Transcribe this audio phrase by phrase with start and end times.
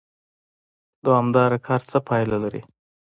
[1.05, 2.61] دوامدار کار څه پایله لري؟